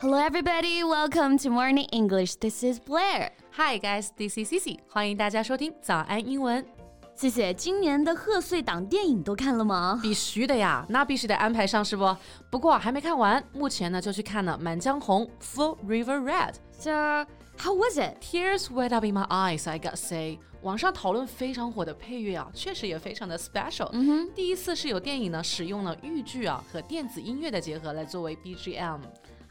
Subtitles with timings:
[0.00, 0.82] Hello, everybody.
[0.84, 2.36] Welcome to Morning English.
[2.36, 3.30] This is Blair.
[3.56, 4.10] Hi, guys.
[4.16, 4.78] This is Cici.
[4.88, 6.64] 欢迎大家收听早安英文。
[7.14, 7.52] 谢谢。
[7.52, 9.98] 今年的贺岁档电影都看了吗？
[10.00, 12.16] 必须的呀，那必须得安排上，是不？
[12.48, 17.26] 不过还没看完，目前呢就去看了《满江红》（Full River Red）。So,
[17.58, 18.20] how was it?
[18.20, 20.38] Tears welled up in my eyes, I gotta say。
[20.63, 23.89] 网上讨论非常火的配乐啊，确实也非常的 special。
[23.91, 29.01] 嗯哼，第一次是有电影呢使用了豫剧啊和电子音乐的结合来作为 BGM。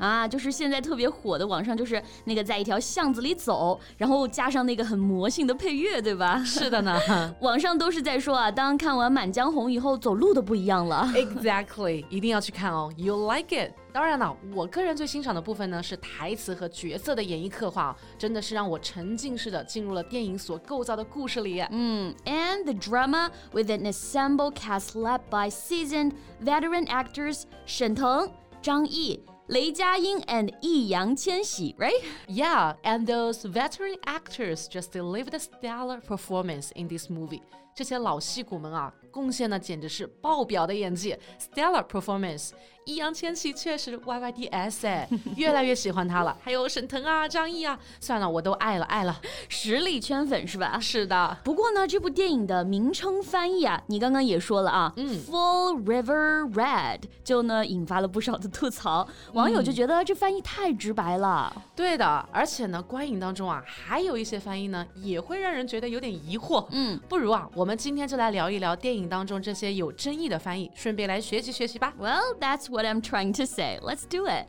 [0.03, 6.43] 啊，就是现在特别火的，网上就是那个在一条巷子里走，然后加上那个很魔性的配乐，对吧？
[6.45, 6.99] 是的呢，
[7.41, 11.09] 网上都是在说啊，当看完《满江红》以后，走路都不一样了。
[11.15, 13.71] Exactly，一定要去看哦，You like it？
[13.93, 21.61] 当然了，我个人最欣赏的部分呢是台词和角色的演绎刻画，真的是让我沉浸式的进入了电影所构造的故事里。
[21.71, 26.13] 嗯，and the drama with an ensemble cast led by seasoned
[26.45, 28.29] veteran actors 沈腾、
[28.61, 29.23] 张译。
[29.53, 31.17] Lei Jiaying and Yi Yang
[31.77, 32.03] right?
[32.27, 37.43] Yeah, and those veteran actors just delivered a stellar performance in this movie.
[37.75, 42.51] 这些老戏骨们啊，贡献的简直是爆表的演技，stellar performance。
[42.85, 46.37] 易烊千玺确实 YYDS 哎， 越来越喜欢他了。
[46.43, 50.81] 还有沈腾啊、张译啊，算了，我都爱了爱了，实力圈粉是吧？
[50.83, 51.39] 是的。
[51.45, 61.55] 不过呢，这部电影的名称翻译啊，你刚刚也说了啊，嗯，Full River Red，就呢引发了不少的吐槽，网友就觉得这翻译太直白了。
[61.77, 66.67] 对的，而且呢，观影当中啊，还有一些翻译呢，也会让人觉得有点疑惑。
[66.73, 71.95] 嗯，不如啊，我们今天就来聊一聊电影当中这些有争议的翻译，顺便来学习学习吧。
[72.01, 73.79] Well, that's what I'm trying to say.
[73.81, 74.47] Let's do it.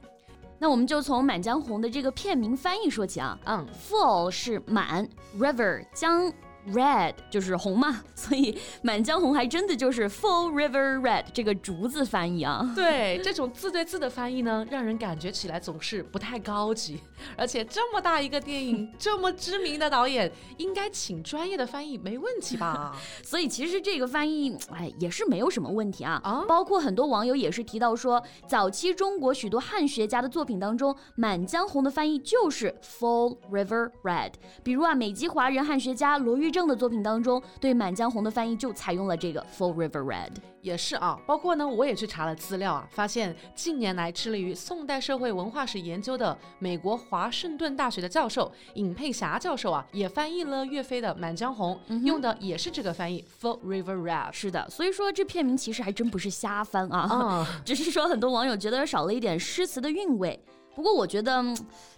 [0.60, 3.38] 那我们就从《满江红》的这个片名翻译说起啊。
[3.46, 6.32] 嗯，Full 是满，River 江。
[6.72, 12.72] Red 就是红嘛，所以《满江红》还真的就是 Full River Red 这个竹字翻译啊。
[12.74, 17.02] 对，这种字对字的翻译呢，让人感觉起来总是不太高级。
[17.36, 22.96] 而且这么大一个电影，这么知名的导演，应该请专业的翻译没问题吧？
[23.22, 26.22] 所以其实这个翻译，哎，也是没有什么问题啊。
[26.24, 34.32] 啊，包括很多网友也是提到说，早期中国许多汉学家的作品当中，《满江红》的翻译就是 Full River Red。
[34.64, 36.53] 比如啊，美籍华人汉学家罗玉。
[36.54, 40.32] 正的作品当中，对《满江红》的翻译就采用了这个 Full River Red，
[40.62, 41.20] 也是啊。
[41.26, 54.32] 包括呢，我也去查了资料啊，发现近年来致力于宋代社会文化史研究的美国华盛顿大学的教授尹佩霞教授啊，也翻译了岳飞的《满江红》，用的也是这个翻译 Full River Red。
[54.32, 60.40] 是的，所以说这片名其实还真不是瞎翻啊， 只是说很多网友觉得少了一点诗词的韵味。
[60.76, 61.44] 不过我觉得，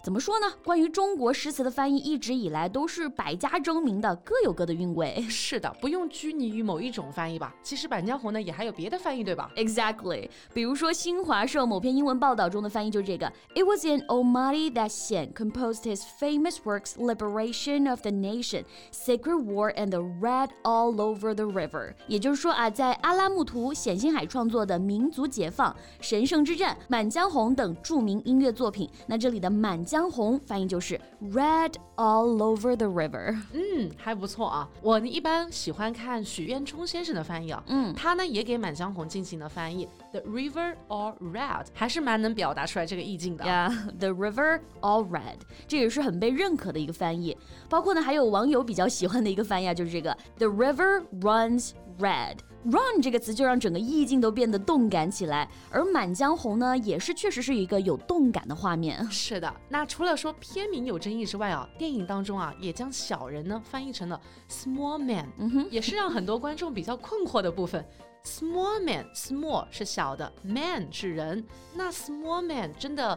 [0.02, 0.46] 怎么说呢？
[0.62, 5.24] 关于中国诗词的翻译，一直以来都是百家争鸣的，各有各的韵味。
[5.30, 7.54] 是的，不用拘泥于某一种翻译吧。
[7.62, 10.28] 其实《满江红》呢，也还有别的翻译，对吧？Exactly。
[10.52, 19.72] 比如说新华社某篇英文报道中的翻译就是这个：It was in Almaty that Xian composed his famous works "Liberation of the Nation," "Sacred War,"
[19.74, 28.65] and "The Red All Over the River." 也就是说啊，在阿拉木图冼星海创作的《民族解放》《神圣之战》《满江红》等著名音乐作。
[28.66, 33.40] 作品，那这里的《满江红》翻译就是 Red all over the river。
[33.52, 34.68] 嗯，还不错啊。
[34.82, 43.44] 我一般喜欢看许渊冲先生的翻译啊，嗯，他呢也给《满江红》进行了翻译，The river all red，还是蛮能表达出来这个意境的。
[43.44, 45.36] Yeah，The river all red，
[45.68, 47.36] 这也是很被认可的一个翻译。
[47.68, 52.38] 包括呢，还有网友比较喜欢的一个翻译啊，就是这个 The river runs red。
[52.66, 59.08] Run 这个词就让整个意境都变得动感起来，而《满江红》呢，也是确实是一个有动感的画面。
[59.08, 67.86] 是的，那除了说片名有争议之外啊，电影当中啊，也将小人呢翻译成了 small man，嗯哼，也是让很多观众比较困惑的部分。
[68.24, 73.16] Small man，small 是小的，man 是人，那 small man 真的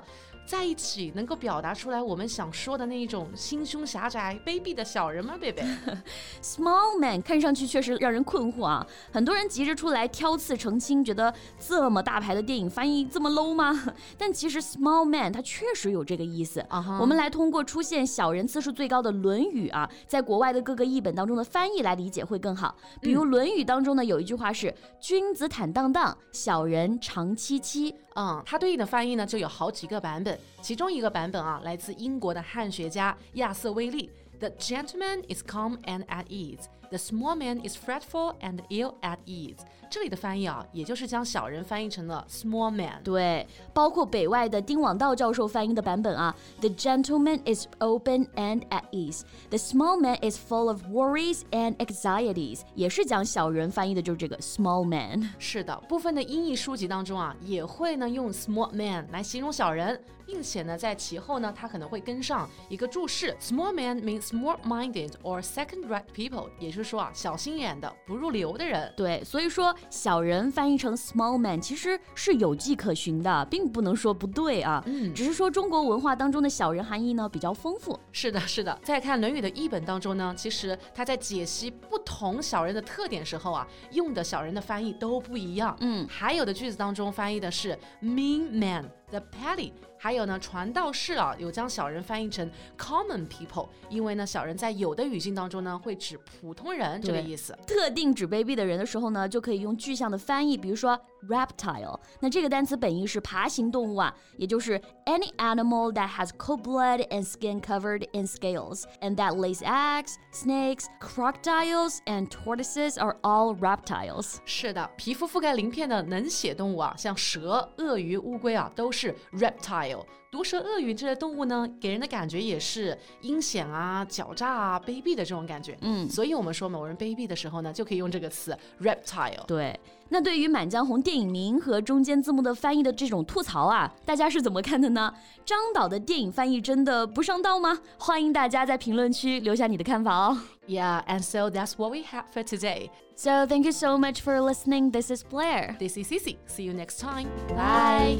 [0.49, 5.63] 在一起能够表达出来我们想说的那一种心胸狭窄、卑鄙的小人吗，贝贝？
[6.41, 13.93] Small man 看上去确实让人困惑啊，很多人急着出来挑刺澄清，觉得这么大牌的电影翻译这么 low 吗？
[14.17, 16.97] 但其实 small man 它确实有这个意思啊。
[16.99, 22.75] 我们来通过出现小人次数最高的《论语》啊，在国外的各个译本当中的翻译来理解会更好。
[22.99, 24.73] 比如《论语》当中呢，有一句话是。
[24.99, 27.93] 君子坦荡荡，小人长戚戚。
[28.15, 34.09] 嗯，它对应的翻译呢就有好几个版本，其中一个版本啊来自英国的汉学家亚瑟·威利。
[34.40, 36.68] The gentleman is calm and at ease.
[36.90, 39.58] The small man is fretful and ill at ease。
[39.90, 43.00] 这里的翻译啊，也就是将小人翻译成了 small man。
[43.02, 49.22] 对，包括北外的丁广道教授翻译的版本啊，The gentleman is open and at ease.
[49.50, 55.30] The small man is full of worries and anxieties，也是讲小人翻译的就是这个 small man。
[55.38, 68.93] 是的，部分的英译书籍当中啊，也会呢用 small man 来形容小人，并且呢在其后呢，它可能会跟上一个注释，small man means small-minded or second-rate people，也就是说啊，小心眼的、不入流的人。
[68.95, 74.83] 对，所以说小人翻译成 small man 其实是有迹可循的，并不能说不对啊。
[74.85, 77.99] 嗯，只是说中国文化当中的小人含义呢比较丰富。
[78.11, 78.77] 是的，是的。
[78.83, 85.75] 再看《论语》的译本当中呢，其实他在解析不同小人的特点时候啊，用的小人的翻译都不一样。
[85.79, 88.89] 嗯，还有的句子当中翻译的是 mean man。
[89.11, 97.57] The petty，还有呢，传道士啊，有将小人翻译成 common people，因为呢，小人在有的语境当中呢，会指普通人这个意思。
[97.65, 102.00] 特定指卑鄙的人的时候呢，就可以用具象的翻译，比如说 reptile。
[102.18, 110.14] 那这个单词本意是爬行动物啊，也就是 any animal that has cold blood and skin covered in scales and that lays eggs.
[110.32, 114.38] Snakes, crocodiles, and tortoises are all reptiles.
[114.44, 119.04] 是的，皮肤覆盖鳞片的冷血动物啊，像蛇、鳄鱼、乌龟啊，都是。
[119.04, 125.75] 是 reptile， 毒蛇、鳄鱼这些动物呢，给人的感觉也是阴险啊、狡诈啊、卑鄙的这种感觉。
[125.81, 129.43] 嗯，所以我们说某人卑鄙的时候呢，就可以用这个词 reptile。
[129.47, 129.77] 对，
[130.09, 135.11] 那对于《满江红》电影名和中间字幕的翻译的这种吐槽啊，大家是怎么看的呢？
[135.43, 137.79] 张导的电影翻译真的不上道吗？
[137.97, 140.37] 欢迎大家在评论区留下你的看法哦。
[140.67, 142.91] Yeah, and so that's what we have for today.
[143.15, 144.91] So thank you so much for listening.
[144.91, 145.75] This is Blair.
[145.79, 146.37] This is Cici.
[146.47, 147.27] See you next time.
[147.49, 148.19] Bye.